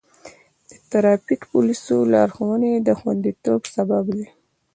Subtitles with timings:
[0.69, 4.27] د ټرافیک پولیسو لارښوونې د خوندیتوب سبب دی.